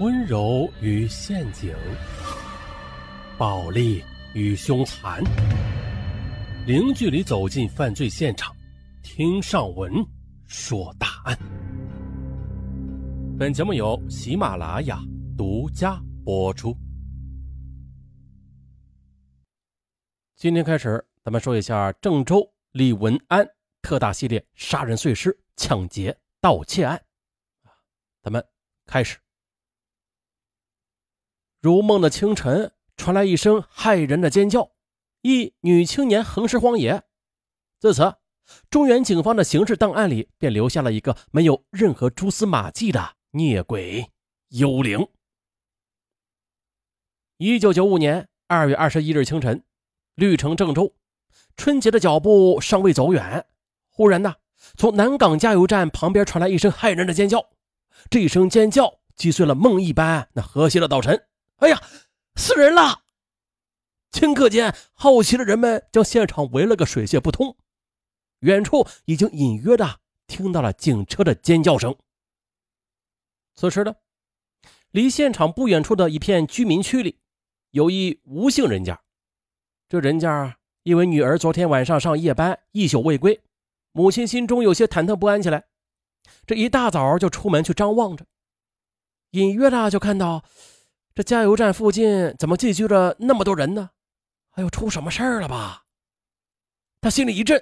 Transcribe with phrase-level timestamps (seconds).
[0.00, 1.74] 温柔与陷阱，
[3.36, 5.20] 暴力与凶残，
[6.68, 8.54] 零距离走进犯罪现场，
[9.02, 9.92] 听上文
[10.46, 11.36] 说大案。
[13.36, 15.00] 本节目由喜马拉雅
[15.36, 16.76] 独家播出。
[20.36, 23.44] 今天开始，咱们说一下郑州李文安
[23.82, 27.02] 特大系列杀人碎尸、抢劫、盗窃案。
[28.22, 28.40] 咱们
[28.86, 29.18] 开始。
[31.60, 34.70] 如梦的清晨，传来一声骇人的尖叫，
[35.22, 37.02] 一女青年横尸荒野。
[37.80, 38.14] 自此，
[38.70, 44.12] 中原警方的刑事档案里便留下了一个没有任何蛛丝马迹的孽鬼
[44.50, 45.08] 幽灵。
[47.38, 49.64] 一九九五年二月二十一日清晨，
[50.14, 50.94] 绿城郑州，
[51.56, 53.46] 春节的脚步尚未走远，
[53.90, 54.36] 忽然呢，
[54.76, 57.44] 从南港加油站旁边传来一声骇人的尖叫。
[58.08, 61.27] 这一声尖叫击碎了梦一般那和谐的早晨。
[61.58, 61.82] 哎呀，
[62.36, 63.02] 死人了！
[64.12, 67.56] 顷刻间，好奇的人们将现场围了个水泄不通。
[68.40, 71.96] 远处已经隐约的听到了警车的尖叫声。
[73.56, 73.96] 此时呢，
[74.92, 77.18] 离现场不远处的一片居民区里，
[77.70, 79.00] 有一吴姓人家。
[79.88, 83.40] 这人家因为女儿昨天晚上上夜班一宿未归，
[83.90, 85.64] 母亲心中有些忐忑不安起来。
[86.46, 88.24] 这一大早就出门去张望着，
[89.32, 90.44] 隐约的就看到。
[91.18, 93.90] 这加油站附近怎么聚集着那么多人呢？
[94.52, 95.82] 哎呦出什么事儿了吧？
[97.00, 97.60] 他心里一震，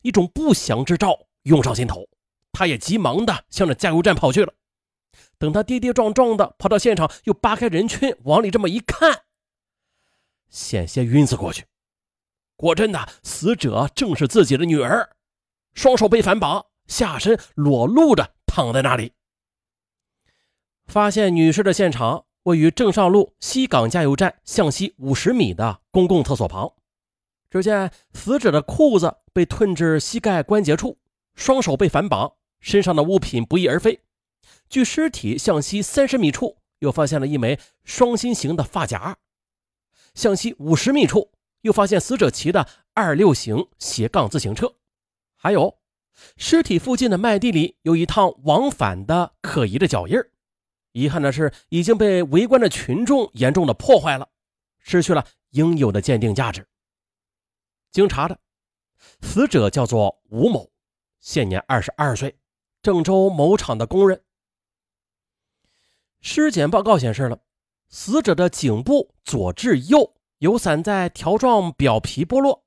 [0.00, 2.08] 一种不祥之兆涌上心头。
[2.52, 4.54] 他也急忙的向着加油站跑去了。
[5.36, 9.24] 等他跌跌撞撞的跑到现场，又扒开人群往里这么一看，
[10.48, 11.66] 险些晕死过去。
[12.56, 15.14] 果真的，死者正是自己的女儿，
[15.74, 19.12] 双手被反绑，下身裸露着躺在那里。
[20.86, 22.24] 发现女尸的现场。
[22.44, 26.72] 位于正上路西港加油站向西五十米的公共厕所旁，
[27.50, 30.98] 只见死者的裤子被褪至膝盖关节处，
[31.34, 34.00] 双手被反绑，身上的物品不翼而飞。
[34.68, 39.18] 距尸体向西三十米处，又发现了一枚双心形的发夹。
[40.14, 41.30] 向西五十米处，
[41.60, 44.74] 又发现死者骑的二六型斜杠自行车。
[45.36, 45.78] 还有，
[46.36, 50.30] 尸体附近的麦地里有一趟往返的可疑的脚印儿。
[50.92, 54.28] 遗憾的是，已经被围观的群众严重的破坏了，
[54.78, 56.66] 失去了应有的鉴定价值。
[57.92, 58.38] 经查的，
[59.20, 60.70] 死者叫做吴某，
[61.20, 62.38] 现年二十二岁，
[62.82, 64.22] 郑州某厂的工人。
[66.20, 67.40] 尸检报告显示了，
[67.88, 72.64] 死者的颈部左至右有散在条状表皮剥落，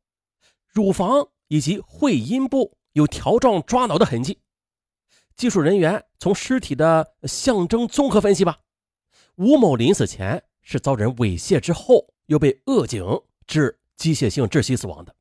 [0.68, 4.40] 乳房以及会阴部有条状抓挠的痕迹。
[5.36, 8.60] 技术人员从尸体的象征综合分析吧，
[9.36, 13.04] 吴某临死前是遭人猥亵之后，又被扼颈
[13.48, 15.16] 致机械性窒息死亡的，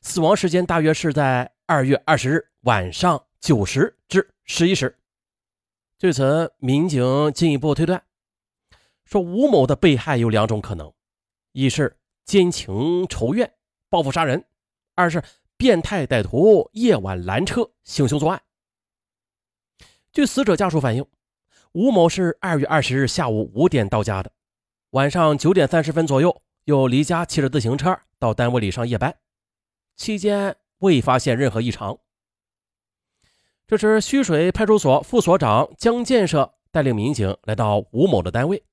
[0.00, 4.96] 死亡时间大约是在二月二十日晚上九时至十一时。
[5.98, 8.02] 据此，民警进一步推断，
[9.04, 10.92] 说吴某的被害有两种可能：
[11.52, 13.52] 一是奸情仇怨
[13.88, 14.40] 报复杀人；
[14.94, 15.22] 二是
[15.56, 18.42] 变态歹徒夜晚拦车行凶作案。
[20.16, 21.04] 据死者家属反映，
[21.72, 24.32] 吴某是二月二十日下午五点到家的，
[24.92, 29.14] 晚上九点三十分左右又离家骑着自行车到单位里上夜班，
[29.94, 31.98] 期间未发现任何异常。
[33.66, 38.64] 这时，虚水派出所副所长江建设带领民警来到吴某的单位，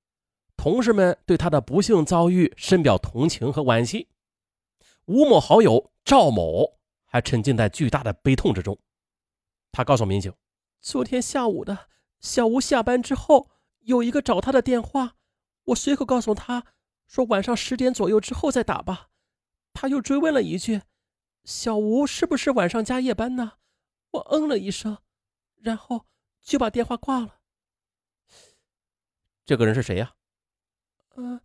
[0.55, 4.07] 同事们对他的不幸遭遇深表同情和惋惜。
[5.07, 8.79] 吴某好友赵某还沉浸在巨大的悲痛之中，
[9.73, 10.33] 他告诉民警。
[10.83, 11.87] 昨天下午的
[12.19, 13.49] 小吴下班之后，
[13.79, 15.15] 有一个找他的电话，
[15.67, 16.65] 我随口告诉他
[17.07, 19.09] 说晚上十点左右之后再打吧。
[19.71, 20.81] 他又追问了一句
[21.45, 23.53] ：“小吴是不是晚上加夜班呢？”
[24.11, 24.97] 我嗯了一声，
[25.55, 26.05] 然后
[26.41, 27.39] 就把电话挂了。
[29.45, 30.15] 这个人是谁呀？
[31.15, 31.39] 嗯，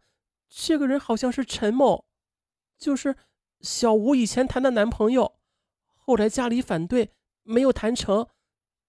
[0.48, 2.06] 这个人好像是陈某，
[2.76, 3.16] 就是
[3.60, 5.38] 小吴以前谈的男朋友，
[5.94, 7.14] 后来家里反对，
[7.44, 8.28] 没有谈成。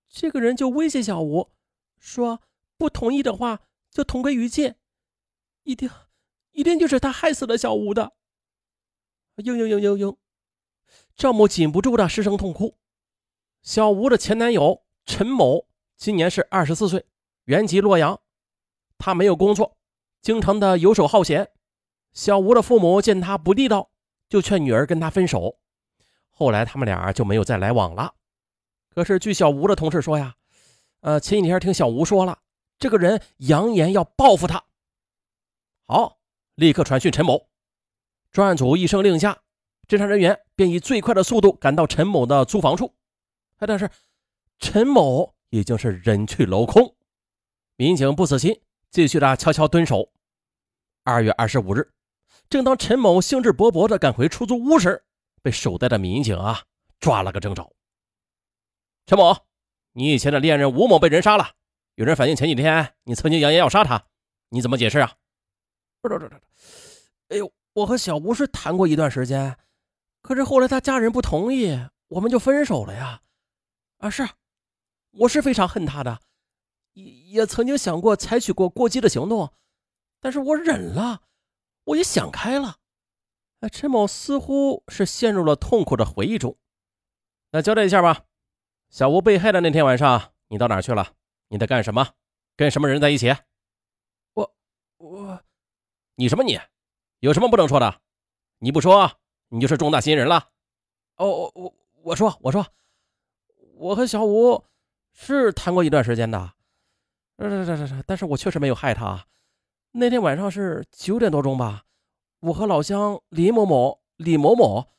[0.10, 1.52] 这个人就威胁小吴，
[2.00, 2.42] 说
[2.78, 3.62] 不同意的话
[3.92, 4.74] 就同归于尽，
[5.64, 5.90] 一定，
[6.52, 8.14] 一定就是他害死了小吴的。
[9.38, 10.18] 嘤嘤嘤嘤嘤，
[11.16, 12.78] 赵某禁不住的失声痛哭。
[13.62, 17.06] 小吴的前男友陈某今年是二十四岁，
[17.46, 18.20] 原籍洛阳，
[18.98, 19.78] 他没有工作，
[20.22, 21.52] 经常的游手好闲。
[22.12, 23.92] 小吴的父母见他不地道，
[24.28, 25.60] 就劝女儿跟他分手。
[26.32, 28.16] 后来他们俩就没有再来往了。
[28.94, 30.36] 可是，据小吴的同事说呀，
[31.02, 32.40] 呃，前几天听小吴说了，
[32.78, 34.64] 这个人扬言要报复他。
[35.86, 36.20] 好，
[36.56, 37.50] 立刻传讯陈某。
[38.32, 39.38] 专案组一声令下，
[39.88, 42.94] 侦查人员便以最快的速度赶到陈某的租房处。
[43.58, 43.90] 但是
[44.60, 46.96] 陈某已经是人去楼空。
[47.76, 48.62] 民警不死心，
[48.92, 50.12] 继续的悄悄蹲守。
[51.04, 51.92] 二月二十五日，
[52.50, 55.04] 正当陈某兴致勃勃的赶回出租屋时，
[55.42, 56.64] 被守在的民警啊
[57.00, 57.72] 抓了个正着。
[59.10, 59.48] 陈某，
[59.94, 61.56] 你以前的恋人吴某被人杀了，
[61.96, 64.06] 有人反映前几天你曾经扬言要杀他，
[64.50, 65.16] 你怎么解释啊？
[66.00, 66.40] 不是，不是，
[67.30, 69.58] 哎呦，我和小吴是谈过一段时间，
[70.22, 71.76] 可是后来他家人不同意，
[72.10, 73.24] 我们就分手了呀。
[73.98, 74.30] 啊，是，
[75.10, 76.20] 我是非常恨他的，
[76.94, 79.52] 也也曾经想过采取过过激的行动，
[80.22, 81.24] 但是我忍了，
[81.86, 82.78] 我也想开了。
[83.62, 86.60] 哎，陈某似乎是陷入了痛苦的回忆中。
[87.50, 88.26] 那交代一下吧。
[88.90, 91.14] 小吴被害的那天晚上，你到哪去了？
[91.50, 92.10] 你在干什么？
[92.56, 93.32] 跟什么人在一起？
[94.34, 94.56] 我
[94.98, 95.44] 我，
[96.16, 96.60] 你什么你？
[97.20, 98.02] 有什么不能说的？
[98.58, 99.20] 你不说，
[99.50, 100.50] 你就是重大嫌疑人了。
[101.18, 102.66] 哦，我我我说我说，
[103.76, 104.66] 我和小吴
[105.14, 106.54] 是谈过一段时间的，
[107.38, 109.28] 是是是是，但是我确实没有害他。
[109.92, 111.84] 那天晚上是九点多钟吧，
[112.40, 114.92] 我和老乡李某某、李某某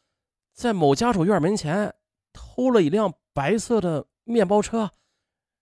[0.52, 1.93] 在某家属院门前
[2.32, 3.14] 偷了一辆。
[3.32, 4.91] 白色的面包车，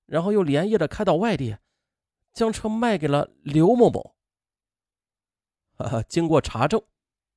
[0.06, 1.58] 然后又连夜的开到外地，
[2.32, 4.14] 将车卖给了刘某某。
[6.08, 6.82] 经过查证，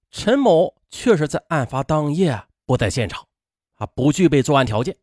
[0.09, 3.27] 陈某确实在案发当夜不在现场，
[3.75, 4.97] 啊，不具备作案条件。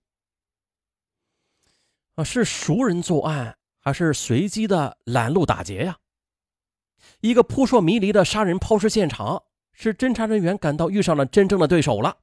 [2.15, 5.99] 啊，是熟人作案，还是随机的拦路打劫呀？
[7.21, 12.19] 一个扑朔迷离的杀人抛尸现场，是侦查人员感到遇上了真正的对手了。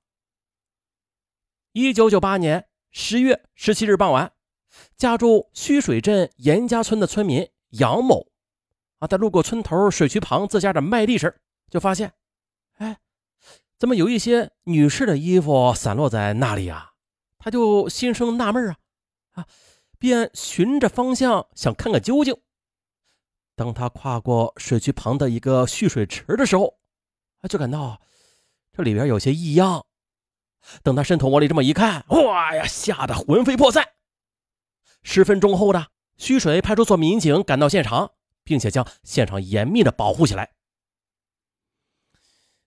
[1.72, 2.68] 一九九八年。
[2.98, 4.32] 十月十七日傍晚，
[4.96, 8.28] 家住虚水镇严家村的村民杨某
[9.00, 12.14] 啊，在路过村头水渠旁自家的麦地时，就发现，
[12.78, 12.98] 哎，
[13.78, 16.94] 怎么有一些女士的衣服散落在那里呀？
[17.38, 18.78] 他就心生纳闷啊，
[19.32, 19.48] 啊，
[20.00, 22.34] 便循着方向想看个究竟。
[23.58, 26.78] 当他跨过水渠旁的一个蓄水池的时候，
[27.50, 28.00] 就感到
[28.72, 29.86] 这里边有些异样。
[30.84, 33.88] 等他伸头往里这么一看，哇呀，吓得魂飞魄散。
[35.04, 38.12] 十分钟后的虚水派出所民警赶到现场，
[38.44, 40.54] 并且将现场严密的保护起来。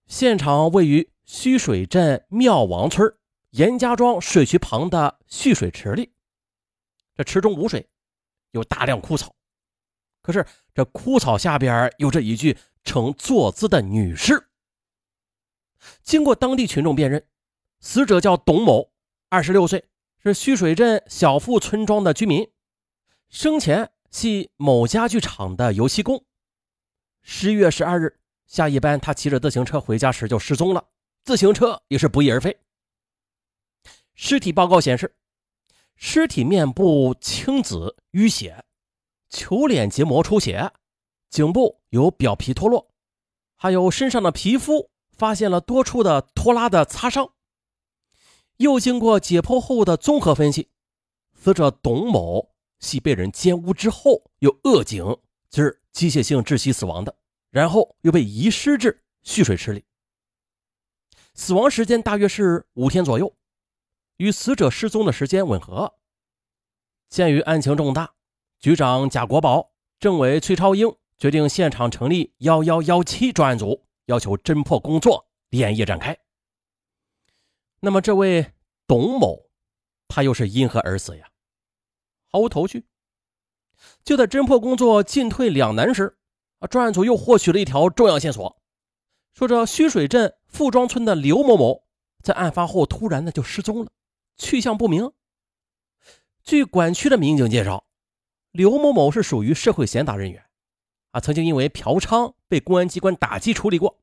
[0.06, 3.12] 现场位于虚水镇庙王村
[3.50, 6.12] 严家庄水渠旁的蓄水池里，
[7.14, 7.88] 这池中无水，
[8.52, 9.34] 有大量枯草。
[10.22, 14.48] 可是这枯草下边有着一具呈坐姿的女尸。
[16.02, 17.26] 经过当地群众辨认。
[17.80, 18.90] 死者叫董某，
[19.28, 19.84] 二十六岁，
[20.22, 22.50] 是虚水镇小富村庄的居民，
[23.28, 26.24] 生前系某家具厂的油漆工。
[27.22, 30.88] 十一月十二日下夜班，他骑着自行车回家时就失踪了，
[31.22, 32.58] 自行车也是不翼而飞。
[34.14, 35.14] 尸体报告显示，
[35.94, 38.64] 尸体面部青紫淤血，
[39.30, 40.72] 球脸结膜出血，
[41.30, 42.90] 颈部有表皮脱落，
[43.54, 47.30] 还有身上的皮肤发现了多处的拖拉的擦伤。
[48.58, 50.68] 又经过解剖后的综合分析，
[51.34, 52.50] 死者董某
[52.80, 55.16] 系被人奸污之后又扼颈
[55.48, 57.16] 致机械性窒息死亡的，
[57.50, 59.84] 然后又被遗失至蓄水池里。
[61.34, 63.32] 死亡时间大约是五天左右，
[64.16, 65.94] 与死者失踪的时间吻合。
[67.08, 68.14] 鉴于案情重大，
[68.58, 76.18] 局长贾国宝、政委崔超英决定现场成立幺幺幺七专案组，要求侦破工作连夜展开。
[77.80, 78.52] 那么，这位
[78.88, 79.50] 董某，
[80.08, 81.28] 他又是因何而死呀？
[82.26, 82.86] 毫无头绪。
[84.02, 86.16] 就在侦破工作进退两难时，
[86.58, 88.60] 啊，专案组又获取了一条重要线索，
[89.34, 91.84] 说这虚水镇富庄村的刘某某
[92.22, 93.90] 在案发后突然的就失踪了，
[94.38, 95.12] 去向不明。
[96.42, 97.84] 据管区的民警介绍，
[98.52, 100.46] 刘某某是属于社会闲杂人员，
[101.10, 103.98] 啊，曾经因为嫖娼被公安机关打击处理过。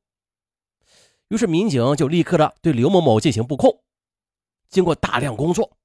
[1.28, 3.82] 于是，民警就立刻的对刘某某进行布控。
[4.76, 5.78] 经过大量工作，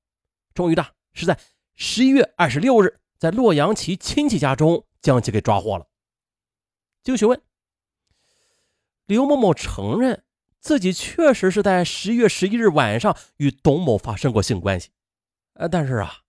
[0.54, 1.40] 终于的是在
[1.76, 5.88] 十一月二十六日，在洛阳其亲戚家中将其给抓获了。
[7.02, 7.42] 经询问，
[9.06, 10.26] 刘某某承认
[10.60, 14.90] 自己确实是在十一月十一日晚上与董某发生过性关系。
[15.54, 16.24] 呃，但是啊，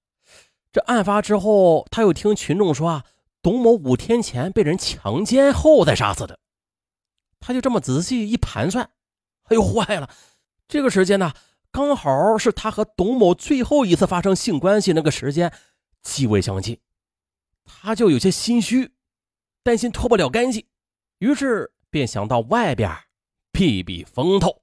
[0.70, 3.04] 这案发之后，他又听群众说啊，
[3.42, 6.38] 董某五天前被人强奸后再杀死的。
[7.40, 8.88] 他就这么仔细一盘算。
[9.46, 10.08] 哎呦，坏了！
[10.68, 11.32] 这个时间呢，
[11.72, 15.52] 刚好是他和董某最后一次发生性关系那个时间，
[16.02, 16.78] 极为相近。
[17.64, 18.92] 他就有些心虚，
[19.62, 20.68] 担心脱不了干系，
[21.18, 22.90] 于是便想到外边
[23.50, 24.61] 避避风头。